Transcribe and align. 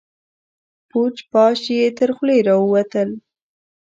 پوچ، 0.89 1.15
پاش 1.31 1.59
يې 1.75 1.87
تر 1.97 2.09
خولې 2.15 2.37
راوتل. 2.47 3.09